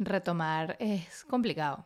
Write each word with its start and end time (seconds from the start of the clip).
retomar 0.00 0.76
es 0.80 1.24
complicado. 1.24 1.84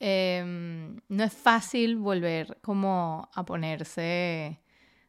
Em, 0.00 1.00
no 1.08 1.22
es 1.22 1.32
fácil 1.32 1.96
volver 1.96 2.58
como 2.60 3.30
a 3.34 3.44
ponerse 3.44 4.58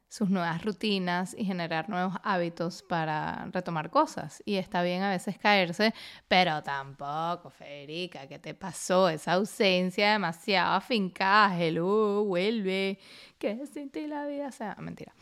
sus 0.08 0.30
nuevas 0.30 0.64
rutinas 0.64 1.36
y 1.36 1.46
generar 1.46 1.90
nuevos 1.90 2.14
hábitos 2.22 2.84
para 2.84 3.48
retomar 3.52 3.90
cosas. 3.90 4.44
Y 4.46 4.58
está 4.58 4.84
bien 4.84 5.02
a 5.02 5.10
veces 5.10 5.40
caerse, 5.40 5.96
pero 6.28 6.62
tampoco, 6.62 7.50
Federica, 7.50 8.28
¿qué 8.28 8.38
te 8.38 8.54
pasó? 8.54 9.10
Esa 9.10 9.34
ausencia 9.34 10.12
demasiado 10.12 10.74
afincada, 10.74 11.60
hello, 11.60 12.24
vuelve, 12.26 13.00
que 13.40 13.66
sin 13.66 13.90
ti 13.90 14.06
la 14.06 14.28
vida 14.28 14.52
sea 14.52 14.76
mentira. 14.80 15.14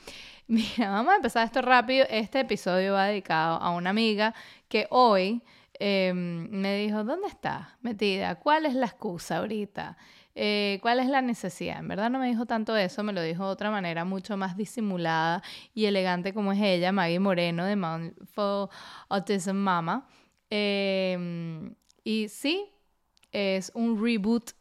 Mira, 0.48 0.90
vamos 0.90 1.14
a 1.14 1.16
empezar 1.16 1.46
esto 1.46 1.62
rápido. 1.62 2.06
Este 2.10 2.42
episodio 2.42 2.92
va 2.92 3.06
dedicado 3.06 3.56
a 3.62 3.72
una 3.72 3.92
amiga 3.92 4.36
que 4.68 4.88
hoy 4.90 5.42
Em, 5.84 6.48
me 6.52 6.78
dijo, 6.78 7.04
¿dónde 7.04 7.28
estás 7.28 7.70
metida? 7.82 8.36
¿Cuál 8.36 8.68
es 8.68 8.76
la 8.76 8.86
excusa 8.86 9.38
ahorita? 9.38 9.98
Eh, 10.36 10.78
¿Cuál 10.84 11.00
es 11.00 11.08
la 11.08 11.24
necesidad? 11.24 11.80
En 11.80 11.88
verdad 11.88 12.12
no 12.12 12.20
me 12.20 12.28
dijo 12.28 12.46
tanto 12.46 12.78
eso, 12.78 13.02
me 13.02 13.14
lo 13.14 13.22
dijo 13.24 13.46
de 13.46 13.50
otra 13.50 13.72
manera 13.72 14.06
mucho 14.06 14.38
más 14.38 14.56
disimulada 14.56 15.42
y 15.74 15.86
elegante 15.86 16.36
como 16.36 16.52
es 16.52 16.60
ella, 16.62 16.92
Maggie 16.92 17.20
Moreno 17.20 17.66
de 17.66 17.76
Mindful 17.76 18.70
Autism 19.10 19.56
Mama. 19.56 20.08
Em, 20.52 21.74
y 22.04 22.28
sí, 22.30 22.70
es 23.32 23.72
un 23.74 24.00
reboot 24.00 24.52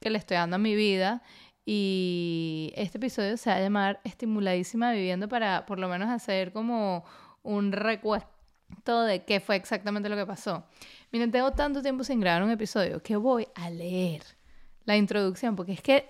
que 0.00 0.08
le 0.08 0.16
estoy 0.16 0.38
dando 0.38 0.56
a 0.56 0.58
mi 0.58 0.74
vida 0.74 1.22
y 1.66 2.72
este 2.74 2.96
episodio 2.96 3.36
se 3.36 3.50
va 3.50 3.56
a 3.56 3.60
llamar 3.60 4.00
Estimuladísima 4.04 4.92
Viviendo 4.92 5.28
para 5.28 5.66
por 5.66 5.78
lo 5.78 5.88
menos 5.88 6.08
hacer 6.08 6.54
como 6.54 7.04
un 7.42 7.72
recuento 7.72 8.39
todo 8.84 9.04
de 9.04 9.24
qué 9.24 9.40
fue 9.40 9.56
exactamente 9.56 10.08
lo 10.08 10.16
que 10.16 10.26
pasó. 10.26 10.64
Miren, 11.12 11.30
tengo 11.30 11.52
tanto 11.52 11.82
tiempo 11.82 12.04
sin 12.04 12.20
grabar 12.20 12.42
un 12.42 12.50
episodio 12.50 13.02
que 13.02 13.16
voy 13.16 13.46
a 13.54 13.70
leer 13.70 14.22
la 14.84 14.96
introducción, 14.96 15.56
porque 15.56 15.72
es 15.72 15.82
que 15.82 16.08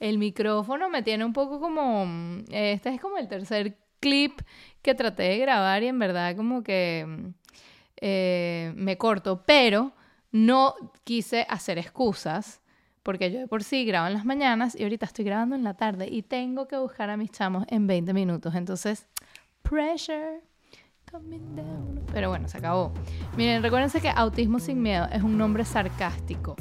el 0.00 0.18
micrófono 0.18 0.88
me 0.88 1.02
tiene 1.02 1.24
un 1.24 1.32
poco 1.32 1.60
como... 1.60 2.06
Este 2.50 2.90
es 2.90 3.00
como 3.00 3.18
el 3.18 3.28
tercer 3.28 3.78
clip 4.00 4.40
que 4.82 4.94
traté 4.94 5.24
de 5.24 5.38
grabar 5.38 5.82
y 5.82 5.88
en 5.88 5.98
verdad 5.98 6.36
como 6.36 6.62
que 6.62 7.32
eh, 7.96 8.72
me 8.74 8.98
corto, 8.98 9.44
pero 9.46 9.92
no 10.32 10.74
quise 11.04 11.46
hacer 11.48 11.78
excusas 11.78 12.62
porque 13.02 13.30
yo 13.32 13.40
de 13.40 13.48
por 13.48 13.64
sí 13.64 13.84
grabo 13.84 14.06
en 14.06 14.14
las 14.14 14.24
mañanas 14.24 14.78
y 14.78 14.82
ahorita 14.82 15.06
estoy 15.06 15.24
grabando 15.24 15.56
en 15.56 15.64
la 15.64 15.74
tarde 15.74 16.08
y 16.08 16.22
tengo 16.22 16.68
que 16.68 16.76
buscar 16.76 17.10
a 17.10 17.16
mis 17.16 17.30
chamos 17.30 17.64
en 17.68 17.86
20 17.86 18.12
minutos. 18.12 18.54
Entonces, 18.54 19.06
pressure. 19.62 20.40
Pero 22.12 22.28
bueno, 22.28 22.48
se 22.48 22.58
acabó. 22.58 22.92
Miren, 23.36 23.62
recuérdense 23.62 24.00
que 24.00 24.10
autismo 24.10 24.58
sin 24.58 24.82
miedo 24.82 25.06
es 25.12 25.22
un 25.22 25.38
nombre 25.38 25.64
sarcástico, 25.64 26.56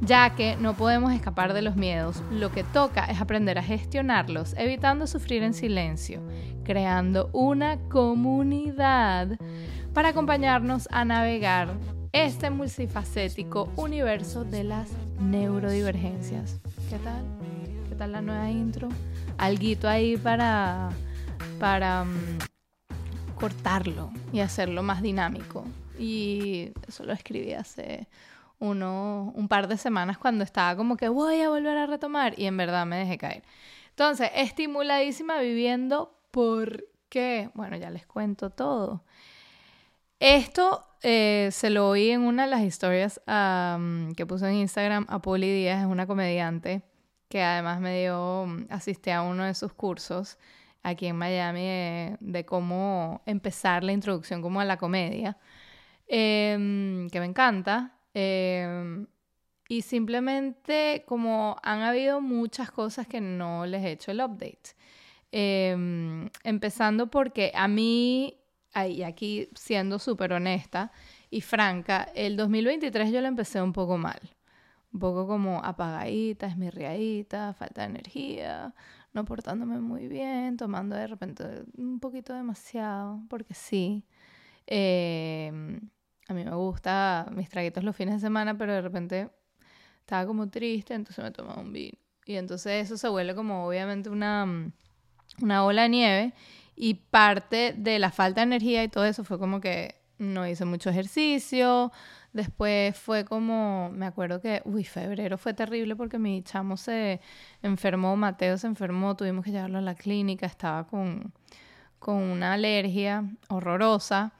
ya 0.00 0.34
que 0.34 0.56
no 0.56 0.74
podemos 0.74 1.12
escapar 1.12 1.52
de 1.52 1.62
los 1.62 1.76
miedos. 1.76 2.22
Lo 2.30 2.50
que 2.50 2.64
toca 2.64 3.04
es 3.06 3.20
aprender 3.20 3.58
a 3.58 3.62
gestionarlos, 3.62 4.54
evitando 4.56 5.06
sufrir 5.06 5.42
en 5.42 5.54
silencio, 5.54 6.22
creando 6.64 7.30
una 7.32 7.78
comunidad 7.88 9.36
para 9.92 10.10
acompañarnos 10.10 10.88
a 10.90 11.04
navegar 11.04 11.68
este 12.12 12.50
multifacético 12.50 13.68
universo 13.76 14.44
de 14.44 14.64
las 14.64 14.88
neurodivergencias. 15.20 16.60
¿Qué 16.88 16.98
tal? 16.98 17.24
¿Qué 17.88 17.94
tal 17.96 18.12
la 18.12 18.22
nueva 18.22 18.50
intro? 18.50 18.88
Alguito 19.38 19.88
ahí 19.88 20.16
para 20.16 20.90
para 21.58 22.04
mm, 22.04 22.38
cortarlo 23.34 24.10
y 24.32 24.40
hacerlo 24.40 24.82
más 24.82 25.02
dinámico. 25.02 25.64
Y 25.98 26.72
eso 26.88 27.04
lo 27.04 27.12
escribí 27.12 27.52
hace 27.52 28.08
uno, 28.58 29.32
un 29.34 29.48
par 29.48 29.68
de 29.68 29.76
semanas 29.76 30.18
cuando 30.18 30.44
estaba 30.44 30.76
como 30.76 30.96
que 30.96 31.08
voy 31.08 31.40
a 31.40 31.48
volver 31.48 31.76
a 31.76 31.86
retomar 31.86 32.38
y 32.38 32.46
en 32.46 32.56
verdad 32.56 32.86
me 32.86 32.96
dejé 32.96 33.18
caer. 33.18 33.42
Entonces, 33.90 34.30
estimuladísima 34.34 35.38
viviendo 35.38 36.18
por 36.30 36.84
qué. 37.08 37.50
Bueno, 37.54 37.76
ya 37.76 37.90
les 37.90 38.06
cuento 38.06 38.50
todo. 38.50 39.04
Esto 40.18 40.86
eh, 41.02 41.50
se 41.52 41.70
lo 41.70 41.88
oí 41.88 42.10
en 42.10 42.22
una 42.22 42.44
de 42.44 42.50
las 42.50 42.62
historias 42.62 43.20
que 44.16 44.26
puso 44.26 44.46
en 44.46 44.54
Instagram 44.54 45.06
a 45.08 45.20
Poli 45.20 45.52
Díaz, 45.52 45.82
es 45.82 45.86
una 45.86 46.06
comediante 46.06 46.82
que 47.28 47.42
además 47.42 47.80
me 47.80 48.00
dio, 48.00 48.46
asistí 48.70 49.10
a 49.10 49.22
uno 49.22 49.44
de 49.44 49.54
sus 49.54 49.72
cursos 49.72 50.38
aquí 50.84 51.06
en 51.06 51.16
Miami 51.16 52.16
de, 52.20 52.44
cómo 52.46 53.22
empezar 53.26 53.82
la 53.82 53.92
introducción 53.92 54.42
como 54.42 54.60
a 54.60 54.64
la 54.64 54.76
comedia, 54.76 55.36
em, 56.06 57.08
que 57.10 57.20
me 57.20 57.26
encanta. 57.26 57.98
Em, 58.14 59.06
y 59.68 59.82
simplemente 59.82 61.04
como 61.06 61.56
han 61.62 61.80
habido 61.82 62.20
muchas 62.20 62.70
cosas 62.70 63.06
que 63.08 63.20
no 63.20 63.66
les 63.66 63.82
he 63.84 63.92
hecho 63.92 64.10
el 64.12 64.20
update. 64.20 64.76
Em, 65.32 66.28
empezando 66.44 67.10
porque 67.10 67.50
a 67.54 67.66
mí, 67.66 68.38
y 68.88 69.02
aquí 69.02 69.48
siendo 69.54 69.98
súper 69.98 70.32
honesta 70.34 70.92
y 71.30 71.40
franca, 71.40 72.08
el 72.14 72.36
2023 72.36 73.10
yo 73.10 73.20
lo 73.20 73.28
empecé 73.28 73.60
un 73.62 73.72
poco 73.72 73.98
mal. 73.98 74.20
Un 74.92 75.00
poco 75.00 75.26
como 75.26 75.60
apagadita, 75.64 76.46
esmirriadita, 76.46 77.54
falta 77.54 77.82
de 77.82 77.88
energía, 77.88 78.74
no 79.14 79.24
portándome 79.24 79.80
muy 79.80 80.08
bien, 80.08 80.56
tomando 80.56 80.96
de 80.96 81.06
repente 81.06 81.44
un 81.78 82.00
poquito 82.00 82.34
demasiado, 82.34 83.22
porque 83.30 83.54
sí. 83.54 84.04
Em, 84.66 85.80
a 86.28 86.34
mí 86.34 86.44
me 86.44 86.54
gusta 86.54 87.28
mis 87.32 87.48
traguitos 87.48 87.84
los 87.84 87.96
fines 87.96 88.14
de 88.16 88.20
semana, 88.20 88.58
pero 88.58 88.72
de 88.74 88.82
repente 88.82 89.30
estaba 90.00 90.26
como 90.26 90.50
triste, 90.50 90.94
entonces 90.94 91.24
me 91.24 91.30
tomaba 91.30 91.60
un 91.60 91.72
vino. 91.72 91.96
Y 92.26 92.34
entonces 92.34 92.84
eso 92.84 92.96
se 92.96 93.08
vuelve 93.08 93.34
como 93.34 93.66
obviamente 93.66 94.10
una, 94.10 94.46
una 95.40 95.64
ola 95.64 95.82
de 95.82 95.88
nieve 95.88 96.34
y 96.74 96.94
parte 96.94 97.74
de 97.76 97.98
la 97.98 98.10
falta 98.10 98.40
de 98.40 98.46
energía 98.46 98.82
y 98.82 98.88
todo 98.88 99.04
eso 99.04 99.24
fue 99.24 99.38
como 99.38 99.60
que 99.60 99.94
no 100.18 100.46
hice 100.46 100.64
mucho 100.64 100.90
ejercicio, 100.90 101.92
Después 102.34 102.98
fue 102.98 103.24
como, 103.24 103.90
me 103.92 104.06
acuerdo 104.06 104.40
que, 104.40 104.60
uy, 104.64 104.82
febrero 104.82 105.38
fue 105.38 105.54
terrible 105.54 105.94
porque 105.94 106.18
mi 106.18 106.42
chamo 106.42 106.76
se 106.76 107.20
enfermó, 107.62 108.16
Mateo 108.16 108.58
se 108.58 108.66
enfermó, 108.66 109.16
tuvimos 109.16 109.44
que 109.44 109.52
llevarlo 109.52 109.78
a 109.78 109.80
la 109.80 109.94
clínica, 109.94 110.44
estaba 110.44 110.84
con, 110.88 111.32
con 112.00 112.16
una 112.16 112.54
alergia 112.54 113.24
horrorosa. 113.48 114.32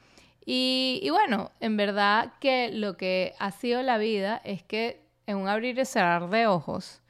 Y, 0.45 0.99
y, 1.05 1.11
bueno, 1.11 1.53
en 1.61 1.77
verdad 1.77 2.33
que 2.41 2.73
lo 2.73 2.97
que 2.97 3.33
ha 3.39 3.53
sido 3.53 3.81
la 3.83 3.97
vida 3.97 4.41
es 4.45 4.65
que 4.65 5.07
en 5.29 5.37
un 5.37 5.47
abrir 5.47 5.79
y 5.79 5.85
cerrar 5.85 6.29
de 6.31 6.49
ojos 6.49 7.01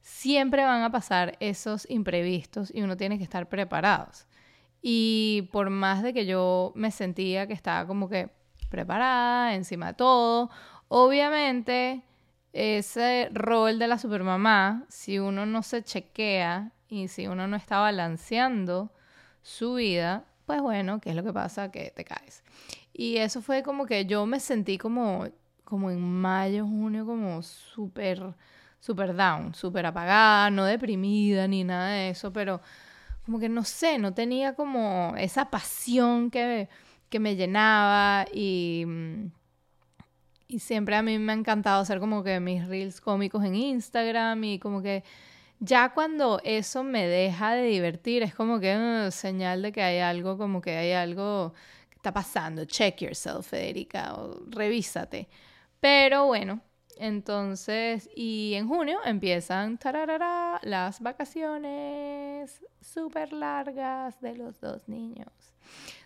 siempre 0.00 0.64
van 0.64 0.82
a 0.82 0.90
pasar 0.90 1.36
esos 1.38 1.88
imprevistos 1.88 2.74
y 2.74 2.82
uno 2.82 2.96
tiene 2.96 3.18
que 3.18 3.24
estar 3.24 3.48
preparados. 3.48 4.26
Y 4.82 5.48
por 5.52 5.70
más 5.70 6.02
de 6.02 6.12
que 6.12 6.26
yo 6.26 6.72
me 6.74 6.90
sentía 6.90 7.46
que 7.46 7.52
estaba 7.52 7.86
como 7.86 8.08
que 8.08 8.35
preparada, 8.68 9.54
encima 9.54 9.88
de 9.88 9.94
todo. 9.94 10.50
Obviamente, 10.88 12.02
ese 12.52 13.28
rol 13.32 13.78
de 13.78 13.86
la 13.86 13.98
supermamá, 13.98 14.84
si 14.88 15.18
uno 15.18 15.46
no 15.46 15.62
se 15.62 15.82
chequea 15.82 16.72
y 16.88 17.08
si 17.08 17.26
uno 17.26 17.46
no 17.46 17.56
está 17.56 17.78
balanceando 17.80 18.90
su 19.42 19.74
vida, 19.74 20.24
pues 20.46 20.60
bueno, 20.62 21.00
¿qué 21.00 21.10
es 21.10 21.16
lo 21.16 21.22
que 21.22 21.32
pasa? 21.32 21.70
Que 21.70 21.92
te 21.94 22.04
caes. 22.04 22.42
Y 22.92 23.18
eso 23.18 23.42
fue 23.42 23.62
como 23.62 23.84
que 23.86 24.06
yo 24.06 24.24
me 24.26 24.40
sentí 24.40 24.78
como, 24.78 25.26
como 25.64 25.90
en 25.90 26.00
mayo, 26.00 26.64
junio, 26.64 27.04
como 27.04 27.42
súper, 27.42 28.22
súper 28.80 29.14
down, 29.14 29.54
súper 29.54 29.86
apagada, 29.86 30.50
no 30.50 30.64
deprimida 30.64 31.46
ni 31.48 31.64
nada 31.64 31.90
de 31.90 32.10
eso, 32.10 32.32
pero 32.32 32.60
como 33.26 33.38
que 33.40 33.48
no 33.48 33.64
sé, 33.64 33.98
no 33.98 34.14
tenía 34.14 34.54
como 34.54 35.14
esa 35.18 35.50
pasión 35.50 36.30
que 36.30 36.68
que 37.08 37.20
me 37.20 37.36
llenaba 37.36 38.26
y, 38.32 38.84
y 40.48 40.58
siempre 40.58 40.96
a 40.96 41.02
mí 41.02 41.18
me 41.18 41.32
ha 41.32 41.36
encantado 41.36 41.80
hacer 41.80 42.00
como 42.00 42.22
que 42.22 42.40
mis 42.40 42.66
reels 42.66 43.00
cómicos 43.00 43.44
en 43.44 43.54
Instagram 43.54 44.42
y 44.44 44.58
como 44.58 44.82
que 44.82 45.04
ya 45.58 45.94
cuando 45.94 46.40
eso 46.44 46.84
me 46.84 47.06
deja 47.06 47.54
de 47.54 47.64
divertir 47.64 48.22
es 48.22 48.34
como 48.34 48.60
que 48.60 48.76
uh, 48.76 49.10
señal 49.10 49.62
de 49.62 49.72
que 49.72 49.82
hay 49.82 49.98
algo, 49.98 50.36
como 50.36 50.60
que 50.60 50.76
hay 50.76 50.92
algo 50.92 51.54
que 51.88 51.96
está 51.96 52.12
pasando. 52.12 52.64
Check 52.64 53.00
yourself, 53.00 53.48
Federica, 53.48 54.14
o 54.14 54.42
revísate. 54.50 55.28
Pero 55.80 56.26
bueno, 56.26 56.60
entonces, 56.98 58.08
y 58.14 58.54
en 58.54 58.68
junio 58.68 58.98
empiezan 59.04 59.78
las 60.62 61.00
vacaciones 61.00 62.60
súper 62.80 63.32
largas 63.32 64.20
de 64.20 64.34
los 64.34 64.60
dos 64.60 64.88
niños. 64.88 65.28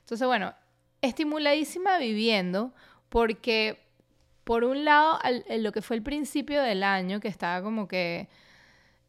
Entonces, 0.00 0.26
bueno, 0.26 0.54
estimuladísima 1.02 1.98
viviendo 1.98 2.72
porque, 3.08 3.78
por 4.44 4.64
un 4.64 4.84
lado, 4.84 5.18
lo 5.58 5.72
que 5.72 5.82
fue 5.82 5.96
el 5.96 6.02
principio 6.02 6.62
del 6.62 6.82
año, 6.82 7.20
que 7.20 7.28
estaba 7.28 7.62
como 7.62 7.88
que 7.88 8.28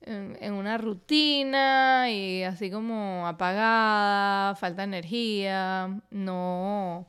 en, 0.01 0.53
una 0.53 0.77
rutina 0.77 2.09
y 2.09 2.43
así 2.43 2.71
como 2.71 3.27
apagada, 3.27 4.55
falta 4.55 4.81
de 4.81 4.87
energía, 4.87 6.01
no, 6.09 7.07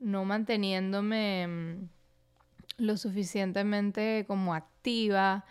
no 0.00 0.24
manteniéndome 0.24 1.46
mm, 1.46 1.88
lo 2.78 2.96
suficientemente 2.96 4.24
como 4.26 4.54
activa. 4.54 5.44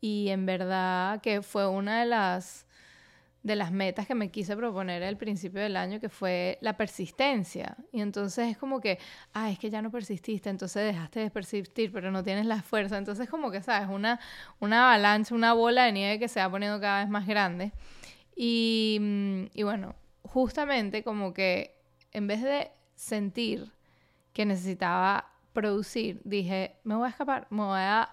Y 0.00 0.28
en 0.28 0.46
verdad 0.46 1.20
que 1.20 1.42
fue 1.42 1.66
una 1.66 2.00
de 2.00 2.06
las 2.06 2.65
de 3.46 3.54
las 3.54 3.70
metas 3.70 4.08
que 4.08 4.16
me 4.16 4.28
quise 4.28 4.56
proponer 4.56 5.04
al 5.04 5.16
principio 5.16 5.60
del 5.60 5.76
año, 5.76 6.00
que 6.00 6.08
fue 6.08 6.58
la 6.60 6.76
persistencia. 6.76 7.76
Y 7.92 8.00
entonces 8.00 8.50
es 8.50 8.58
como 8.58 8.80
que, 8.80 8.98
ah, 9.34 9.52
es 9.52 9.58
que 9.60 9.70
ya 9.70 9.80
no 9.82 9.92
persististe, 9.92 10.50
entonces 10.50 10.84
dejaste 10.84 11.20
de 11.20 11.30
persistir, 11.30 11.92
pero 11.92 12.10
no 12.10 12.24
tienes 12.24 12.44
la 12.46 12.60
fuerza. 12.62 12.98
Entonces 12.98 13.30
como 13.30 13.52
que, 13.52 13.62
¿sabes? 13.62 13.88
Una, 13.88 14.18
una 14.58 14.88
avalancha, 14.88 15.32
una 15.32 15.52
bola 15.52 15.84
de 15.84 15.92
nieve 15.92 16.18
que 16.18 16.26
se 16.26 16.40
va 16.40 16.50
poniendo 16.50 16.80
cada 16.80 17.02
vez 17.02 17.08
más 17.08 17.24
grande. 17.24 17.70
Y, 18.34 18.98
mm, 19.00 19.44
y 19.54 19.62
bueno, 19.62 19.94
justamente 20.24 21.04
como 21.04 21.32
que 21.32 21.78
en 22.10 22.26
vez 22.26 22.42
de 22.42 22.72
sentir 22.96 23.70
que 24.32 24.44
necesitaba 24.44 25.30
producir, 25.52 26.20
dije, 26.24 26.74
me 26.82 26.96
voy 26.96 27.06
a 27.06 27.10
escapar, 27.10 27.46
me 27.50 27.62
voy 27.62 27.78
a 27.78 28.10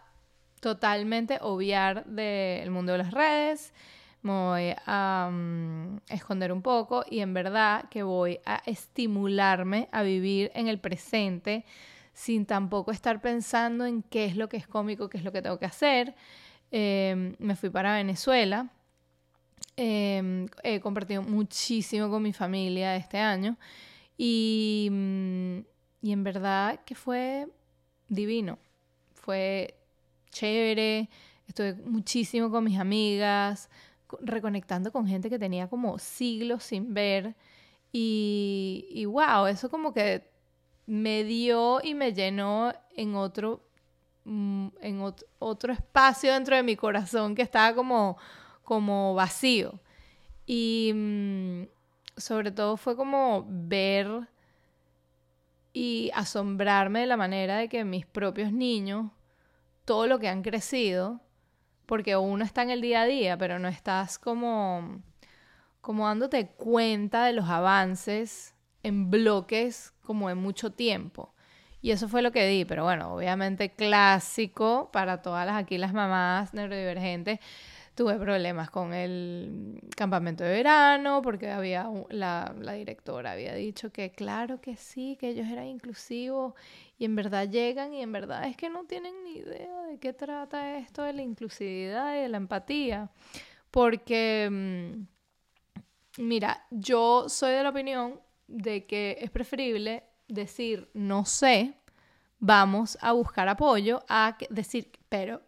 totalmente 0.59 1.39
obviar 1.41 2.05
del 2.05 2.69
mundo 2.69 2.91
de 2.91 2.99
las 2.99 3.11
redes, 3.11 3.73
me 4.23 4.31
voy 4.31 4.75
a 4.85 5.29
mm, 5.31 5.97
esconder 6.09 6.51
un 6.51 6.61
poco 6.61 7.03
y 7.09 7.19
en 7.19 7.33
verdad 7.33 7.89
que 7.89 8.03
voy 8.03 8.39
a 8.45 8.61
estimularme 8.65 9.89
a 9.91 10.01
vivir 10.01 10.51
en 10.55 10.67
el 10.67 10.79
presente 10.79 11.65
sin 12.13 12.45
tampoco 12.45 12.91
estar 12.91 13.21
pensando 13.21 13.85
en 13.85 14.01
qué 14.03 14.25
es 14.25 14.37
lo 14.37 14.47
que 14.47 14.57
es 14.57 14.67
cómico, 14.67 15.09
qué 15.09 15.17
es 15.17 15.23
lo 15.23 15.31
que 15.31 15.41
tengo 15.41 15.59
que 15.59 15.65
hacer. 15.65 16.15
Em, 16.71 17.35
me 17.39 17.55
fui 17.55 17.69
para 17.69 17.95
Venezuela. 17.95 18.69
Em, 19.75 20.47
he 20.63 20.79
compartido 20.79 21.21
muchísimo 21.21 22.09
con 22.09 22.21
mi 22.23 22.31
familia 22.31 22.95
este 22.95 23.17
año 23.17 23.57
y, 24.17 24.87
mm, 24.91 25.57
y 26.01 26.11
en 26.11 26.23
verdad 26.23 26.79
que 26.85 26.95
fue 26.95 27.47
divino. 28.07 28.57
Fue 29.15 29.75
chévere. 30.29 31.09
Estuve 31.47 31.73
muchísimo 31.73 32.49
con 32.51 32.63
mis 32.63 32.79
amigas 32.79 33.69
reconectando 34.21 34.91
con 34.91 35.07
gente 35.07 35.29
que 35.29 35.39
tenía 35.39 35.67
como 35.67 35.97
siglos 35.99 36.63
sin 36.63 36.93
ver. 36.93 37.35
Y, 37.91 39.05
wow, 39.05 39.45
eso 39.47 39.69
como 39.69 39.93
que 39.93 40.29
me 40.85 41.23
dio 41.23 41.79
y 41.83 41.93
me 41.93 42.13
llenó 42.13 42.73
en 42.95 43.15
otro, 43.15 43.61
mm, 44.25 44.67
en 44.81 45.13
otro 45.39 45.73
espacio 45.73 46.33
dentro 46.33 46.55
de 46.55 46.63
mi 46.63 46.75
corazón 46.75 47.35
que 47.35 47.43
estaba 47.43 47.75
como, 47.75 48.17
como 48.63 49.13
vacío. 49.13 49.79
Y 50.45 50.91
mm, 50.93 51.63
sobre 52.17 52.51
todo 52.51 52.77
fue 52.77 52.95
como 52.95 53.45
ver 53.47 54.27
y 55.73 56.11
asombrarme 56.13 57.01
de 57.01 57.07
la 57.07 57.17
manera 57.17 57.57
de 57.57 57.69
que 57.69 57.83
mis 57.83 58.05
propios 58.05 58.51
niños, 58.51 59.11
todo 59.85 60.07
lo 60.07 60.19
que 60.19 60.29
han 60.29 60.43
crecido, 60.43 61.19
porque 61.85 62.15
uno 62.15 62.43
está 62.43 62.63
en 62.63 62.69
el 62.69 62.81
día 62.81 63.01
a 63.01 63.05
día, 63.05 63.37
pero 63.37 63.59
no 63.59 63.67
estás 63.67 64.17
como, 64.17 65.01
como 65.81 66.07
dándote 66.07 66.47
cuenta 66.47 67.25
de 67.25 67.33
los 67.33 67.49
avances 67.49 68.55
en 68.83 69.09
bloques 69.09 69.93
como 70.01 70.29
en 70.29 70.37
mucho 70.37 70.71
tiempo. 70.71 71.33
Y 71.81 71.91
eso 71.91 72.07
fue 72.07 72.21
lo 72.21 72.31
que 72.31 72.47
di, 72.47 72.63
pero 72.63 72.83
bueno, 72.85 73.13
obviamente 73.13 73.73
clásico 73.73 74.89
para 74.93 75.21
todas 75.21 75.45
las 75.45 75.57
aquí 75.57 75.77
las 75.77 75.93
mamás 75.93 76.53
neurodivergentes 76.53 77.39
Tuve 77.95 78.15
problemas 78.17 78.71
con 78.71 78.93
el 78.93 79.79
campamento 79.95 80.43
de 80.43 80.49
verano 80.49 81.21
porque 81.21 81.51
había 81.51 81.87
la, 82.09 82.55
la, 82.59 82.73
directora 82.73 83.33
había 83.33 83.53
dicho 83.53 83.91
que 83.91 84.11
claro 84.11 84.59
que 84.59 84.77
sí, 84.77 85.15
que 85.19 85.29
ellos 85.29 85.47
eran 85.47 85.67
inclusivos 85.67 86.55
y 86.97 87.05
en 87.05 87.15
verdad 87.15 87.47
llegan 87.47 87.93
y 87.93 88.01
en 88.01 88.11
verdad 88.11 88.47
es 88.47 88.57
que 88.57 88.69
no 88.69 88.85
tienen 88.85 89.13
ni 89.23 89.37
idea 89.37 89.83
de 89.83 89.99
qué 89.99 90.11
trata 90.11 90.77
esto 90.77 91.03
de 91.03 91.13
la 91.13 91.21
inclusividad 91.21 92.15
y 92.15 92.21
de 92.21 92.29
la 92.29 92.37
empatía. 92.37 93.11
Porque, 93.69 94.49
mm, 94.51 96.21
mira, 96.21 96.65
yo 96.71 97.29
soy 97.29 97.53
de 97.53 97.63
la 97.63 97.69
opinión 97.69 98.19
de 98.47 98.85
que 98.85 99.17
es 99.19 99.29
preferible 99.29 100.03
decir 100.27 100.89
no 100.93 101.25
sé, 101.25 101.75
vamos 102.39 102.97
a 103.01 103.13
buscar 103.13 103.47
apoyo, 103.49 104.03
a 104.09 104.37
decir, 104.49 104.91
pero 105.09 105.41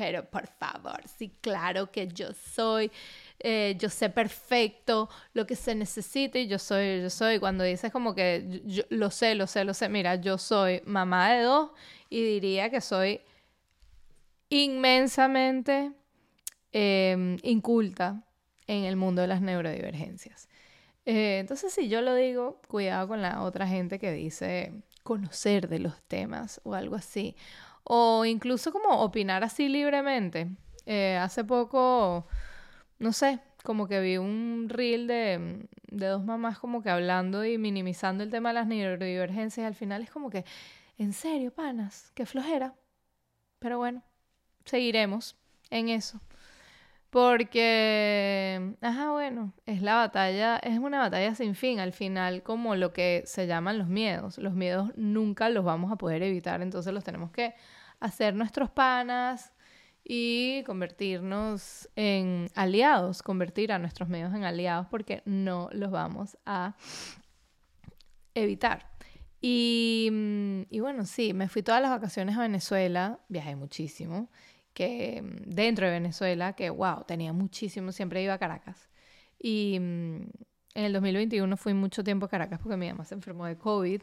pero 0.00 0.24
por 0.24 0.46
favor, 0.46 1.02
sí, 1.18 1.30
claro 1.42 1.92
que 1.92 2.08
yo 2.08 2.28
soy, 2.32 2.90
eh, 3.38 3.76
yo 3.78 3.90
sé 3.90 4.08
perfecto 4.08 5.10
lo 5.34 5.46
que 5.46 5.54
se 5.54 5.74
necesita 5.74 6.38
y 6.38 6.46
yo 6.46 6.58
soy, 6.58 7.02
yo 7.02 7.10
soy, 7.10 7.38
cuando 7.38 7.64
dices 7.64 7.92
como 7.92 8.14
que 8.14 8.62
yo, 8.64 8.82
lo 8.88 9.10
sé, 9.10 9.34
lo 9.34 9.46
sé, 9.46 9.62
lo 9.62 9.74
sé, 9.74 9.90
mira, 9.90 10.14
yo 10.14 10.38
soy 10.38 10.80
mamá 10.86 11.32
de 11.34 11.42
dos 11.42 11.72
y 12.08 12.24
diría 12.24 12.70
que 12.70 12.80
soy 12.80 13.20
inmensamente 14.48 15.92
em, 16.72 17.36
inculta 17.42 18.24
en 18.66 18.84
el 18.84 18.96
mundo 18.96 19.20
de 19.20 19.28
las 19.28 19.42
neurodivergencias. 19.42 20.48
Eh, 21.04 21.40
entonces, 21.40 21.74
si 21.74 21.90
yo 21.90 22.00
lo 22.00 22.14
digo, 22.14 22.62
cuidado 22.68 23.06
con 23.06 23.20
la 23.20 23.42
otra 23.42 23.66
gente 23.66 23.98
que 23.98 24.12
dice 24.12 24.72
conocer 25.02 25.68
de 25.68 25.78
los 25.78 26.00
temas 26.04 26.58
o 26.64 26.72
algo 26.74 26.96
así 26.96 27.36
o 27.92 28.24
incluso 28.24 28.70
como 28.70 29.00
opinar 29.02 29.42
así 29.42 29.68
libremente. 29.68 30.48
Eh, 30.86 31.18
hace 31.20 31.42
poco, 31.42 32.28
no 33.00 33.12
sé, 33.12 33.40
como 33.64 33.88
que 33.88 33.98
vi 34.00 34.16
un 34.16 34.68
reel 34.68 35.08
de, 35.08 35.66
de, 35.88 36.06
dos 36.06 36.24
mamás 36.24 36.60
como 36.60 36.84
que 36.84 36.90
hablando 36.90 37.44
y 37.44 37.58
minimizando 37.58 38.22
el 38.22 38.30
tema 38.30 38.50
de 38.50 38.54
las 38.54 38.68
neurodivergencias. 38.68 39.66
Al 39.66 39.74
final 39.74 40.02
es 40.02 40.10
como 40.12 40.30
que, 40.30 40.44
en 40.98 41.12
serio, 41.12 41.52
panas, 41.52 42.12
qué 42.14 42.26
flojera. 42.26 42.76
Pero 43.58 43.78
bueno, 43.78 44.04
seguiremos 44.64 45.36
en 45.70 45.88
eso. 45.88 46.20
Porque, 47.10 48.76
ajá, 48.82 49.10
bueno, 49.10 49.52
es 49.66 49.82
la 49.82 49.96
batalla, 49.96 50.58
es 50.58 50.78
una 50.78 51.00
batalla 51.00 51.34
sin 51.34 51.56
fin, 51.56 51.80
al 51.80 51.92
final 51.92 52.44
como 52.44 52.76
lo 52.76 52.92
que 52.92 53.24
se 53.26 53.48
llaman 53.48 53.78
los 53.78 53.88
miedos. 53.88 54.38
Los 54.38 54.54
miedos 54.54 54.92
nunca 54.94 55.48
los 55.48 55.64
vamos 55.64 55.90
a 55.90 55.96
poder 55.96 56.22
evitar, 56.22 56.62
entonces 56.62 56.94
los 56.94 57.02
tenemos 57.02 57.32
que 57.32 57.54
hacer 58.00 58.34
nuestros 58.34 58.70
panas 58.70 59.52
y 60.02 60.62
convertirnos 60.64 61.88
en 61.94 62.50
aliados, 62.54 63.22
convertir 63.22 63.72
a 63.72 63.78
nuestros 63.78 64.08
medios 64.08 64.34
en 64.34 64.44
aliados 64.44 64.86
porque 64.90 65.22
no 65.24 65.68
los 65.72 65.90
vamos 65.90 66.36
a 66.46 66.74
evitar. 68.34 68.90
Y, 69.40 70.08
mm, 70.10 70.80
bueno, 70.80 71.04
sí, 71.04 71.32
me 71.32 71.48
fui 71.48 71.62
todas 71.62 71.80
las 71.80 71.90
vacaciones 71.90 72.36
a 72.36 72.40
Venezuela, 72.40 73.20
viajé 73.28 73.56
muchísimo 73.56 74.28
que 74.74 75.22
mm, 75.22 75.50
dentro 75.50 75.86
de 75.86 75.92
Venezuela, 75.92 76.54
que 76.54 76.70
wow, 76.70 77.04
tenía 77.06 77.32
muchísimo, 77.32 77.92
siempre 77.92 78.22
iba 78.22 78.34
a 78.34 78.38
Caracas. 78.38 78.88
Y 79.38 79.78
mm, 79.80 80.22
en 80.74 80.84
el 80.84 80.92
2021 80.92 81.56
fui 81.56 81.74
mucho 81.74 82.04
tiempo 82.04 82.26
a 82.26 82.28
Caracas 82.28 82.60
porque 82.60 82.76
mi 82.76 82.88
mamá 82.88 83.04
se 83.04 83.14
enfermó 83.14 83.46
de 83.46 83.56
COVID. 83.56 84.02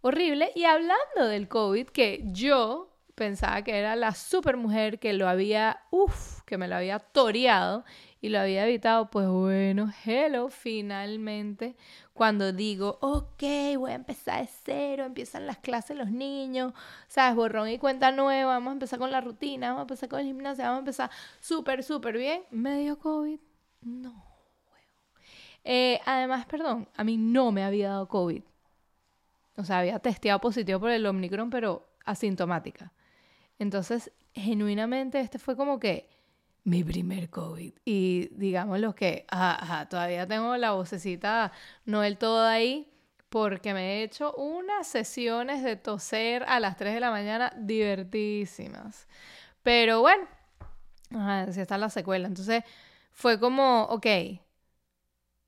Horrible. 0.00 0.50
Y 0.54 0.64
hablando 0.64 1.26
del 1.28 1.48
COVID, 1.48 1.88
que 1.88 2.22
yo 2.26 2.97
pensaba 3.18 3.62
que 3.62 3.76
era 3.76 3.96
la 3.96 4.14
super 4.14 4.56
mujer 4.56 5.00
que 5.00 5.12
lo 5.12 5.28
había, 5.28 5.80
uff, 5.90 6.42
que 6.44 6.56
me 6.56 6.68
lo 6.68 6.76
había 6.76 7.00
toreado 7.00 7.84
y 8.20 8.28
lo 8.28 8.38
había 8.38 8.64
evitado, 8.64 9.10
pues 9.10 9.28
bueno, 9.28 9.92
hello, 10.04 10.48
finalmente, 10.48 11.76
cuando 12.14 12.52
digo, 12.52 12.98
ok, 13.00 13.42
voy 13.76 13.90
a 13.90 13.96
empezar 13.96 14.42
de 14.42 14.48
cero, 14.64 15.04
empiezan 15.04 15.46
las 15.46 15.58
clases 15.58 15.96
los 15.96 16.10
niños, 16.10 16.72
sabes, 17.08 17.34
borrón 17.34 17.68
y 17.68 17.78
cuenta 17.78 18.12
nueva, 18.12 18.54
vamos 18.54 18.70
a 18.70 18.72
empezar 18.74 18.98
con 19.00 19.10
la 19.10 19.20
rutina, 19.20 19.68
vamos 19.68 19.80
a 19.80 19.82
empezar 19.82 20.08
con 20.08 20.20
el 20.20 20.26
gimnasio, 20.26 20.64
vamos 20.64 20.76
a 20.76 20.80
empezar 20.80 21.10
súper, 21.40 21.82
súper 21.82 22.16
bien, 22.16 22.42
medio 22.50 22.98
COVID, 22.98 23.40
no. 23.82 24.24
Eh, 25.64 26.00
además, 26.06 26.46
perdón, 26.46 26.88
a 26.96 27.04
mí 27.04 27.18
no 27.18 27.52
me 27.52 27.64
había 27.64 27.90
dado 27.90 28.08
COVID. 28.08 28.42
O 29.56 29.64
sea, 29.64 29.80
había 29.80 29.98
testeado 29.98 30.40
positivo 30.40 30.80
por 30.80 30.90
el 30.90 31.04
Omicron, 31.04 31.50
pero 31.50 31.88
asintomática. 32.06 32.92
Entonces, 33.58 34.12
genuinamente, 34.34 35.20
este 35.20 35.38
fue 35.38 35.56
como 35.56 35.78
que 35.78 36.08
mi 36.64 36.84
primer 36.84 37.30
COVID. 37.30 37.72
Y 37.84 38.28
digamos 38.32 38.78
lo 38.80 38.94
que, 38.94 39.24
ajá, 39.28 39.88
todavía 39.88 40.26
tengo 40.26 40.56
la 40.56 40.72
vocecita 40.72 41.50
no 41.86 42.02
del 42.02 42.18
todo 42.18 42.46
ahí, 42.46 42.90
porque 43.30 43.74
me 43.74 43.94
he 43.94 44.02
hecho 44.02 44.34
unas 44.34 44.86
sesiones 44.86 45.62
de 45.62 45.76
toser 45.76 46.44
a 46.44 46.60
las 46.60 46.76
3 46.76 46.94
de 46.94 47.00
la 47.00 47.10
mañana 47.10 47.52
divertísimas. 47.56 49.08
Pero 49.62 50.00
bueno, 50.00 50.26
así 51.14 51.60
está 51.60 51.78
la 51.78 51.90
secuela. 51.90 52.28
Entonces, 52.28 52.64
fue 53.12 53.40
como, 53.40 53.84
ok, 53.84 54.06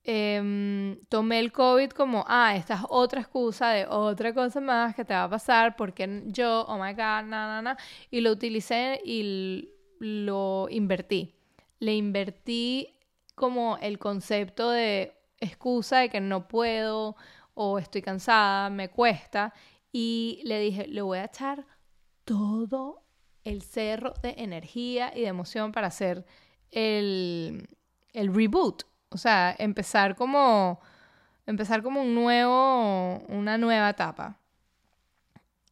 Em, 0.03 0.99
tomé 1.09 1.41
el 1.41 1.53
COVID 1.53 1.91
como, 1.91 2.25
ah, 2.27 2.57
esta 2.57 2.75
es 2.75 2.81
otra 2.89 3.21
excusa 3.21 3.71
de 3.71 3.87
otra 3.87 4.33
cosa 4.33 4.61
más 4.61 4.95
que 4.95 5.05
te 5.05 5.13
va 5.13 5.25
a 5.25 5.31
pasar 5.31 5.77
porque 5.77 6.23
yo, 6.27 6.63
oh 6.69 6.79
my 6.79 6.93
god, 6.93 7.25
na, 7.27 7.47
na, 7.47 7.63
na, 7.63 7.77
y 8.11 8.21
lo 8.21 8.33
utilicé 8.33 9.01
y 9.05 9.69
lo 9.99 10.69
invertí. 10.71 11.35
Le 11.81 11.95
invertí 11.95 12.97
como 13.35 13.79
el 13.79 13.99
concepto 13.99 14.71
de 14.71 15.15
excusa 15.39 15.99
de 16.01 16.09
que 16.09 16.21
no 16.21 16.49
puedo 16.49 17.17
o 17.55 17.79
estoy 17.79 18.03
cansada, 18.03 18.71
me 18.71 18.89
cuesta, 18.89 19.53
y 19.93 20.41
le 20.45 20.61
dije, 20.61 20.87
le 20.87 21.03
voy 21.03 21.19
a 21.19 21.25
echar 21.25 21.67
todo 22.25 23.03
el 23.45 23.63
cerro 23.63 24.15
de 24.23 24.35
energía 24.39 25.13
y 25.15 25.23
de 25.23 25.27
emoción 25.27 25.73
para 25.73 25.89
hacer 25.89 26.25
el, 26.71 27.69
el 28.13 28.35
reboot. 28.35 28.85
O 29.11 29.19
sea, 29.19 29.55
empezar 29.59 30.17
como, 30.17 30.81
empezar 31.47 31.83
como 31.83 32.03
un 32.03 32.15
nuevo, 32.15 33.19
una 33.29 33.59
nueva 33.59 33.91
etapa. 33.91 34.39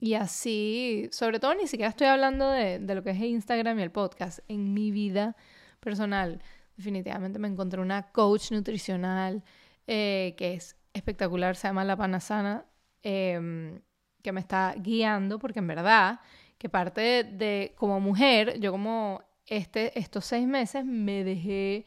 Y 0.00 0.14
así, 0.14 1.08
sobre 1.12 1.40
todo 1.40 1.54
ni 1.54 1.66
siquiera 1.66 1.90
estoy 1.90 2.06
hablando 2.06 2.50
de, 2.50 2.78
de, 2.78 2.94
lo 2.94 3.02
que 3.02 3.10
es 3.10 3.20
Instagram 3.20 3.78
y 3.78 3.82
el 3.82 3.90
podcast. 3.90 4.40
En 4.48 4.72
mi 4.74 4.92
vida 4.92 5.36
personal, 5.80 6.40
definitivamente 6.76 7.38
me 7.38 7.48
encontré 7.48 7.80
una 7.80 8.10
coach 8.12 8.52
nutricional 8.52 9.42
eh, 9.90 10.34
que 10.36 10.54
es 10.54 10.76
espectacular, 10.92 11.56
se 11.56 11.68
llama 11.68 11.84
La 11.84 11.96
Panasana, 11.96 12.66
em, 13.02 13.80
que 14.22 14.32
me 14.32 14.40
está 14.40 14.74
guiando, 14.76 15.38
porque 15.38 15.60
en 15.60 15.66
verdad, 15.66 16.20
que 16.58 16.68
parte 16.68 17.24
de, 17.24 17.72
como 17.76 17.98
mujer, 17.98 18.60
yo 18.60 18.70
como 18.70 19.22
este, 19.46 19.98
estos 19.98 20.26
seis 20.26 20.46
meses 20.46 20.84
me 20.84 21.24
dejé 21.24 21.86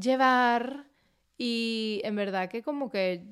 llevar 0.00 0.86
y 1.36 2.00
en 2.04 2.16
verdad 2.16 2.48
que 2.48 2.62
como 2.62 2.90
que 2.90 3.24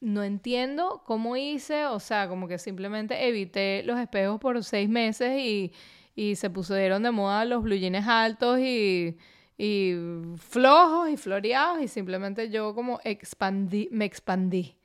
no 0.00 0.22
entiendo 0.22 1.02
cómo 1.06 1.36
hice, 1.36 1.86
o 1.86 2.00
sea, 2.00 2.28
como 2.28 2.48
que 2.48 2.58
simplemente 2.58 3.26
evité 3.26 3.82
los 3.84 3.98
espejos 3.98 4.38
por 4.38 4.62
seis 4.62 4.88
meses 4.88 5.38
y, 5.40 5.72
y 6.14 6.36
se 6.36 6.50
pusieron 6.50 7.02
de 7.02 7.10
moda 7.10 7.44
los 7.44 7.62
blue 7.62 7.76
jeans 7.76 8.06
altos 8.06 8.58
y, 8.60 9.16
y 9.58 9.94
flojos 10.36 11.08
y 11.10 11.16
floreados 11.16 11.82
y 11.82 11.88
simplemente 11.88 12.50
yo 12.50 12.74
como 12.74 13.00
expandí, 13.04 13.88
me 13.90 14.04
expandí 14.04 14.76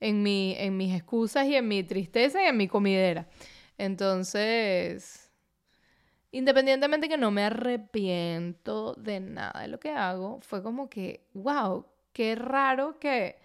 en, 0.00 0.22
mi, 0.22 0.54
en 0.58 0.76
mis 0.76 0.94
excusas 0.94 1.46
y 1.46 1.56
en 1.56 1.68
mi 1.68 1.82
tristeza 1.82 2.42
y 2.42 2.46
en 2.46 2.56
mi 2.56 2.68
comidera. 2.68 3.28
Entonces, 3.78 5.21
independientemente 6.32 7.08
que 7.08 7.18
no 7.18 7.30
me 7.30 7.44
arrepiento 7.44 8.94
de 8.94 9.20
nada 9.20 9.60
de 9.60 9.68
lo 9.68 9.78
que 9.78 9.90
hago, 9.90 10.40
fue 10.40 10.62
como 10.62 10.88
que, 10.88 11.28
wow, 11.34 11.86
qué 12.12 12.34
raro 12.34 12.98
que 12.98 13.38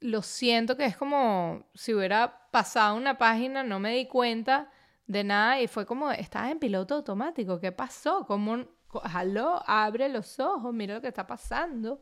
lo 0.00 0.22
siento 0.22 0.76
que 0.76 0.84
es 0.84 0.96
como 0.96 1.64
si 1.74 1.94
hubiera 1.94 2.48
pasado 2.50 2.96
una 2.96 3.16
página, 3.16 3.62
no 3.62 3.80
me 3.80 3.94
di 3.94 4.06
cuenta 4.06 4.70
de 5.06 5.24
nada 5.24 5.60
y 5.60 5.68
fue 5.68 5.86
como, 5.86 6.10
estaba 6.10 6.50
en 6.50 6.58
piloto 6.58 6.96
automático, 6.96 7.60
¿qué 7.60 7.72
pasó? 7.72 8.26
¿Cómo, 8.26 8.66
jaló, 9.04 9.62
abre 9.66 10.08
los 10.08 10.40
ojos, 10.40 10.74
mira 10.74 10.94
lo 10.94 11.00
que 11.00 11.08
está 11.08 11.26
pasando? 11.26 12.00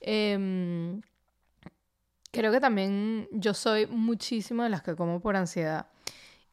Em, 0.00 1.00
creo 2.30 2.52
que 2.52 2.60
también 2.60 3.28
yo 3.32 3.54
soy 3.54 3.86
muchísimo 3.86 4.62
de 4.62 4.70
las 4.70 4.82
que 4.82 4.96
como 4.96 5.20
por 5.20 5.36
ansiedad. 5.36 5.88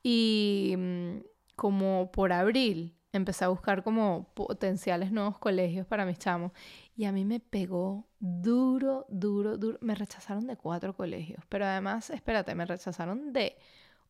Y 0.03 0.75
mm, 0.77 1.17
como 1.55 2.11
por 2.11 2.31
abril 2.33 2.95
empecé 3.17 3.45
a 3.45 3.49
buscar 3.49 3.83
como 3.83 4.31
potenciales 4.33 5.11
nuevos 5.11 5.37
colegios 5.37 5.85
para 5.87 6.05
mis 6.05 6.19
chamos. 6.19 6.51
Y 6.95 7.05
a 7.05 7.11
mí 7.11 7.25
me 7.25 7.39
pegó 7.39 8.07
duro, 8.19 9.05
duro, 9.09 9.57
duro. 9.57 9.77
Me 9.81 9.95
rechazaron 9.95 10.47
de 10.47 10.57
cuatro 10.57 10.95
colegios. 10.95 11.43
Pero 11.49 11.65
además, 11.65 12.09
espérate, 12.09 12.55
me 12.55 12.65
rechazaron 12.65 13.33
de 13.33 13.57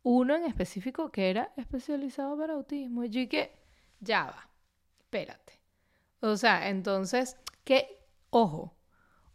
uno 0.03 0.35
en 0.35 0.43
específico 0.45 1.11
que 1.11 1.29
era 1.29 1.51
especializado 1.57 2.37
para 2.37 2.53
autismo. 2.53 3.03
Y 3.03 3.09
yo 3.09 3.29
que, 3.29 3.51
ya 3.99 4.25
va, 4.25 4.49
espérate. 4.99 5.59
O 6.21 6.37
sea, 6.37 6.69
entonces, 6.69 7.37
que, 7.63 8.05
ojo, 8.29 8.75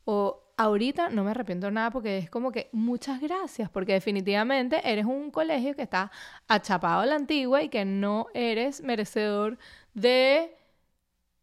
o 0.04 0.49
ahorita 0.60 1.08
no 1.08 1.24
me 1.24 1.30
arrepiento 1.30 1.70
nada 1.70 1.90
porque 1.90 2.18
es 2.18 2.28
como 2.28 2.52
que 2.52 2.68
muchas 2.72 3.18
gracias, 3.18 3.70
porque 3.70 3.94
definitivamente 3.94 4.80
eres 4.84 5.06
un 5.06 5.30
colegio 5.30 5.74
que 5.74 5.80
está 5.80 6.10
achapado 6.48 7.00
a 7.00 7.06
la 7.06 7.16
antigua 7.16 7.62
y 7.62 7.70
que 7.70 7.86
no 7.86 8.26
eres 8.34 8.82
merecedor 8.82 9.56
de 9.94 10.54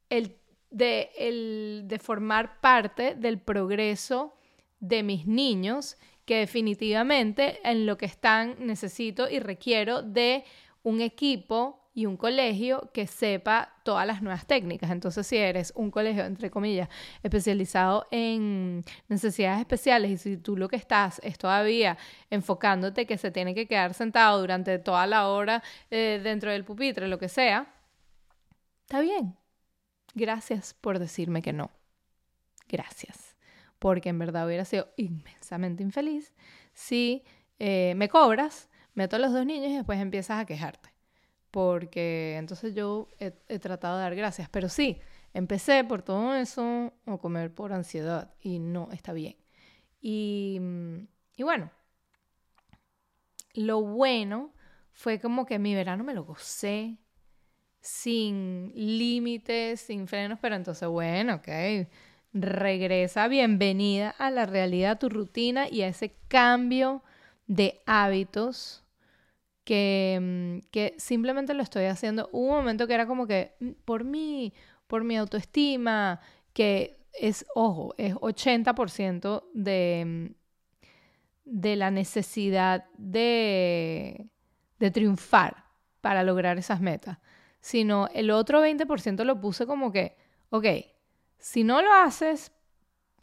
el 0.09 0.37
de, 0.69 1.09
el, 1.17 1.83
de 1.85 1.97
formar 1.97 2.61
parte 2.61 3.15
del 3.15 3.39
progreso 3.39 4.35
de 4.79 5.01
mis 5.01 5.25
niños, 5.25 5.97
que 6.25 6.37
definitivamente 6.37 7.59
en 7.67 7.87
lo 7.87 7.97
que 7.97 8.05
están 8.05 8.55
necesito 8.59 9.27
y 9.27 9.39
requiero 9.39 10.03
de 10.03 10.43
un 10.83 11.01
equipo 11.01 11.86
y 11.97 12.05
un 12.05 12.15
colegio 12.15 12.91
que 12.93 13.07
sepa 13.07 13.73
todas 13.81 14.05
las 14.05 14.21
nuevas 14.21 14.45
técnicas. 14.45 14.91
Entonces, 14.91 15.25
si 15.25 15.35
eres 15.35 15.73
un 15.75 15.89
colegio, 15.89 16.25
entre 16.25 16.51
comillas, 16.51 16.89
especializado 17.23 18.05
en 18.11 18.83
necesidades 19.07 19.61
especiales 19.61 20.11
y 20.11 20.17
si 20.17 20.37
tú 20.37 20.55
lo 20.55 20.67
que 20.67 20.75
estás 20.75 21.19
es 21.23 21.39
todavía 21.39 21.97
enfocándote 22.29 23.07
que 23.07 23.17
se 23.17 23.31
tiene 23.31 23.55
que 23.55 23.65
quedar 23.67 23.95
sentado 23.95 24.39
durante 24.39 24.77
toda 24.77 25.07
la 25.07 25.27
hora 25.27 25.63
eh, 25.89 26.21
dentro 26.23 26.51
del 26.51 26.63
pupitre, 26.63 27.07
lo 27.07 27.17
que 27.17 27.29
sea, 27.29 27.73
está 28.81 29.01
bien. 29.01 29.35
Gracias 30.13 30.75
por 30.75 30.99
decirme 30.99 31.41
que 31.41 31.51
no. 31.51 31.71
Gracias. 32.69 33.35
Porque 33.79 34.09
en 34.09 34.19
verdad 34.19 34.45
hubiera 34.45 34.65
sido 34.65 34.87
inmensamente 34.97 35.81
infeliz 35.81 36.35
si 36.73 37.23
eh, 37.57 37.93
me 37.95 38.07
cobras, 38.07 38.69
meto 38.93 39.15
a 39.15 39.19
los 39.19 39.33
dos 39.33 39.47
niños 39.47 39.71
y 39.71 39.77
después 39.77 39.99
empiezas 39.99 40.39
a 40.39 40.45
quejarte 40.45 40.96
porque 41.51 42.35
entonces 42.37 42.73
yo 42.75 43.07
he, 43.19 43.31
tratado 43.59 43.97
de 43.97 44.03
dar 44.03 44.15
gracias, 44.15 44.49
pero 44.49 44.69
sí, 44.69 44.99
empecé 45.33 45.83
por 45.83 46.01
todo 46.01 46.35
eso 46.35 46.93
o 47.05 47.17
comer 47.19 47.53
por 47.53 47.73
ansiedad 47.73 48.33
y 48.41 48.59
no 48.59 48.89
está 48.91 49.13
bien. 49.13 49.35
Y, 50.01 50.59
y 51.35 51.43
bueno, 51.43 51.71
lo 53.53 53.81
bueno 53.81 54.53
fue 54.91 55.19
como 55.19 55.45
que 55.45 55.59
mi 55.59 55.75
verano 55.75 56.03
me 56.03 56.13
lo 56.13 56.23
gocé 56.23 56.97
sin 57.79 58.71
límites, 58.75 59.79
sin 59.81 60.07
frenos, 60.07 60.39
pero 60.41 60.55
entonces 60.55 60.87
bueno, 60.87 61.35
ok, 61.35 61.87
regresa, 62.33 63.27
bienvenida 63.27 64.09
a 64.09 64.29
la 64.29 64.45
realidad, 64.45 64.91
a 64.91 64.99
tu 64.99 65.09
rutina 65.09 65.69
y 65.69 65.81
a 65.81 65.87
ese 65.87 66.15
cambio 66.27 67.03
de 67.47 67.81
hábitos 67.85 68.83
que, 69.67 70.17
mm, 70.21 70.69
que 70.71 70.95
simplemente 70.97 71.53
lo 71.53 71.61
estoy 71.61 71.85
haciendo. 71.85 72.29
Hubo 72.31 72.51
un 72.51 72.55
momento 72.55 72.87
que 72.87 72.93
era 72.93 73.05
como 73.05 73.27
que 73.27 73.53
mm, 73.59 73.71
por 73.83 74.05
mí, 74.05 74.53
por 74.87 75.03
mi 75.03 75.17
autoestima, 75.17 76.21
que 76.53 77.05
es, 77.11 77.45
ojo, 77.53 77.93
es 77.97 78.15
80% 78.15 79.43
de, 79.53 80.03
mm, 80.05 80.35
de 81.43 81.75
la 81.75 81.91
necesidad 81.91 82.85
de, 82.97 84.29
de 84.79 84.91
triunfar 84.91 85.65
para 85.99 86.23
lograr 86.23 86.57
esas 86.57 86.79
metas, 86.79 87.17
sino 87.59 88.07
el 88.13 88.31
otro 88.31 88.61
20% 88.61 89.25
lo 89.25 89.41
puse 89.41 89.65
como 89.65 89.91
que, 89.91 90.15
ok, 90.49 90.65
si 91.39 91.65
no 91.65 91.81
lo 91.81 91.91
haces 91.91 92.53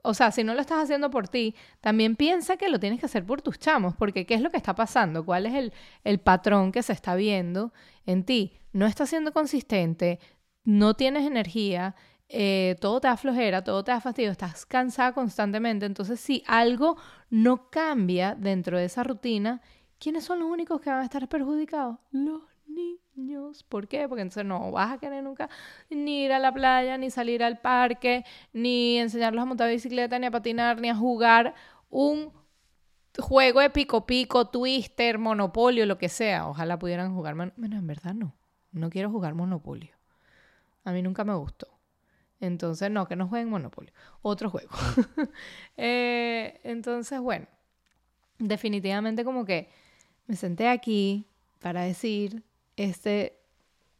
o 0.06 0.12
sea, 0.12 0.30
si 0.30 0.44
no 0.44 0.52
lo 0.52 0.60
estás 0.60 0.84
haciendo 0.84 1.10
por 1.10 1.28
ti, 1.28 1.54
también 1.80 2.14
piensa 2.14 2.58
que 2.58 2.68
lo 2.68 2.78
tienes 2.78 3.00
que 3.00 3.06
hacer 3.06 3.24
por 3.24 3.40
tus 3.40 3.58
chamos, 3.58 3.96
porque 3.96 4.26
¿qué 4.26 4.34
es 4.34 4.42
lo 4.42 4.50
que 4.50 4.58
está 4.58 4.74
pasando? 4.74 5.24
¿Cuál 5.24 5.46
es 5.46 5.72
el, 6.04 6.20
patrón 6.20 6.72
que 6.72 6.82
se 6.82 6.92
está 6.92 7.14
viendo 7.14 7.72
en 8.04 8.22
ti? 8.24 8.52
No 8.74 8.86
estás 8.86 9.08
siendo 9.08 9.32
consistente, 9.32 10.20
no 10.62 10.92
tienes 10.92 11.26
energía, 11.26 11.94
eh, 12.28 12.76
todo 12.82 13.00
te 13.00 13.08
da 13.08 13.16
flojera, 13.16 13.64
todo 13.64 13.82
te 13.82 13.92
da 13.92 14.00
fastidio, 14.00 14.30
estás 14.30 14.66
cansada 14.66 15.12
constantemente. 15.12 15.86
Entonces, 15.86 16.20
si 16.20 16.42
algo 16.46 16.98
no 17.30 17.70
cambia 17.70 18.34
dentro 18.34 18.76
de 18.76 18.84
esa 18.84 19.04
rutina, 19.04 19.62
¿quiénes 19.98 20.24
son 20.24 20.40
los 20.40 20.50
únicos 20.50 20.82
que 20.82 20.90
van 20.90 21.00
a 21.00 21.04
estar 21.04 21.26
perjudicados? 21.28 21.96
Los 22.10 22.42
niños. 22.66 23.62
¿Por 23.64 23.88
qué? 23.88 24.08
Porque 24.08 24.22
entonces 24.22 24.44
no 24.44 24.70
vas 24.70 24.92
a 24.92 24.98
querer 24.98 25.22
nunca 25.22 25.48
ni 25.90 26.24
ir 26.24 26.32
a 26.32 26.38
la 26.38 26.52
playa, 26.52 26.98
ni 26.98 27.10
salir 27.10 27.42
al 27.42 27.60
parque, 27.60 28.24
ni 28.52 28.98
enseñarlos 28.98 29.42
a 29.42 29.46
montar 29.46 29.70
bicicleta, 29.70 30.18
ni 30.18 30.26
a 30.26 30.30
patinar, 30.30 30.80
ni 30.80 30.88
a 30.88 30.96
jugar 30.96 31.54
un 31.90 32.32
juego 33.18 33.60
de 33.60 33.70
pico 33.70 34.06
pico, 34.06 34.48
twister, 34.48 35.18
monopolio, 35.18 35.86
lo 35.86 35.98
que 35.98 36.08
sea. 36.08 36.48
Ojalá 36.48 36.78
pudieran 36.78 37.14
jugar. 37.14 37.34
Bueno, 37.34 37.76
en 37.76 37.86
verdad 37.86 38.14
no. 38.14 38.34
No 38.72 38.90
quiero 38.90 39.10
jugar 39.10 39.34
monopolio. 39.34 39.94
A 40.84 40.92
mí 40.92 41.02
nunca 41.02 41.24
me 41.24 41.34
gustó. 41.34 41.68
Entonces, 42.40 42.90
no, 42.90 43.06
que 43.06 43.16
no 43.16 43.28
jueguen 43.28 43.48
monopolio. 43.48 43.92
Otro 44.22 44.50
juego. 44.50 44.70
Eh, 45.76 46.60
entonces, 46.62 47.20
bueno, 47.20 47.46
definitivamente 48.38 49.24
como 49.24 49.44
que 49.44 49.68
me 50.26 50.36
senté 50.36 50.68
aquí 50.68 51.26
para 51.58 51.82
decir 51.82 52.44
este 52.76 53.38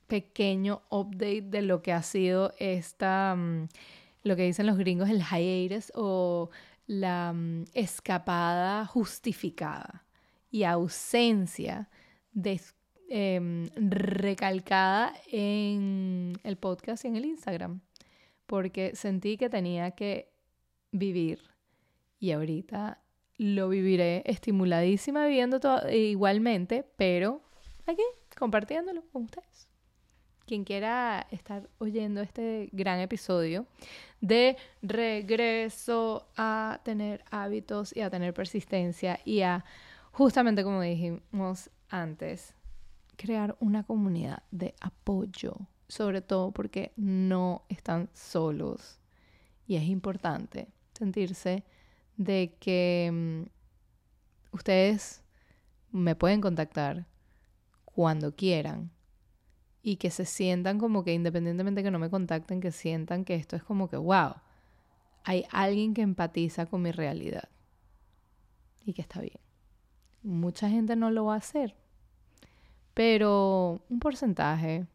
pequeño 0.07 0.83
update 0.91 1.43
de 1.43 1.63
lo 1.63 1.83
que 1.83 1.93
ha 1.93 2.03
sido 2.03 2.53
esta, 2.59 3.35
mm, 3.37 3.69
lo 4.23 4.37
que 4.37 4.45
dicen 4.45 4.67
los 4.67 4.79
gringos, 4.79 5.09
el 5.11 5.23
hiatus 5.23 5.93
o 5.95 6.51
la 6.87 7.33
mm, 7.33 7.65
escapada 7.75 8.87
justificada 8.87 10.05
y 10.51 10.65
ausencia 10.65 11.89
em, 13.09 13.69
recalcada 13.77 15.15
en 15.31 16.39
el 16.43 16.57
podcast 16.57 17.05
y 17.05 17.09
en 17.09 17.17
el 17.17 17.25
Instagram, 17.25 17.81
porque 18.47 18.95
sentí 18.95 19.37
que 19.37 19.49
tenía 19.49 19.93
que 19.93 20.33
vivir 20.93 21.41
y 22.19 22.33
ahorita 22.33 23.03
lo 23.37 23.69
viviré 23.69 24.23
estimuladísima 24.27 25.27
viviendo 25.27 25.61
todo, 25.61 25.91
igualmente, 25.91 26.85
pero 26.97 27.43
aquí 27.87 28.03
compartiéndolo 28.35 29.03
con 29.13 29.25
ustedes. 29.25 29.69
Quien 30.47 30.65
quiera 30.65 31.27
estar 31.31 31.71
oyendo 31.79 32.21
este 32.21 32.69
gran 32.73 33.01
episodio 33.01 33.67
de 34.21 34.57
regreso 34.83 36.29
a 36.37 36.81
tener 36.85 37.25
hábitos 37.31 37.97
y 37.97 38.03
a 38.03 38.11
tener 38.11 38.35
persistencia 38.35 39.21
y 39.25 39.41
a, 39.41 39.65
justamente 40.13 40.63
como 40.63 40.83
dijimos 40.83 41.71
antes, 41.89 42.55
crear 43.17 43.57
una 43.61 43.85
comunidad 43.85 44.43
de 44.51 44.75
apoyo, 44.81 45.57
sobre 45.89 46.21
todo 46.21 46.53
porque 46.53 46.93
no 46.97 47.65
están 47.69 48.11
solos. 48.13 49.01
Y 49.67 49.77
es 49.77 49.85
importante 49.85 50.69
sentirse 50.93 51.65
de 52.17 52.55
que 52.61 53.11
mm, 53.13 54.55
ustedes 54.55 55.23
me 55.91 56.15
pueden 56.17 56.41
contactar 56.41 57.07
cuando 57.95 58.35
quieran 58.35 58.91
y 59.83 59.97
que 59.97 60.11
se 60.11 60.25
sientan 60.25 60.79
como 60.79 61.05
que 61.05 61.15
independientemente 61.15 61.83
que 61.83 61.91
no 61.91 61.99
me 61.99 62.11
contacten, 62.11 62.61
que 62.61 62.73
sientan 62.73 63.25
que 63.25 63.35
esto 63.35 63.55
es 63.55 63.63
como 63.63 63.89
que, 63.89 63.97
wow, 63.97 64.35
hay 65.25 65.45
alguien 65.51 65.95
que 65.95 66.03
empatiza 66.03 66.67
con 66.67 66.83
mi 66.83 66.91
realidad 66.91 67.49
y 68.85 68.95
que 68.95 69.03
está 69.03 69.21
bien. 69.21 69.39
Mucha 70.23 70.69
gente 70.69 70.97
no 70.97 71.11
lo 71.11 71.27
va 71.27 71.35
a 71.35 71.39
hacer, 71.39 71.77
pero 72.95 73.83
un 73.89 74.01
porcentaje 74.01 74.87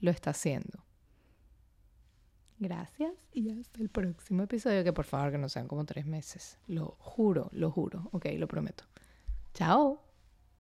lo 0.00 0.10
está 0.10 0.30
haciendo. 0.30 0.84
Gracias 2.58 3.12
y 3.32 3.50
hasta 3.50 3.82
el 3.82 3.88
próximo 3.88 4.44
episodio, 4.44 4.84
que 4.84 4.92
por 4.92 5.04
favor 5.04 5.32
que 5.32 5.38
no 5.38 5.48
sean 5.48 5.66
como 5.66 5.84
tres 5.84 6.06
meses. 6.06 6.58
Lo 6.66 6.96
juro, 6.98 7.50
lo 7.52 7.70
juro. 7.70 8.08
Ok, 8.12 8.26
lo 8.38 8.46
prometo. 8.46 8.84
Chao. 9.54 10.03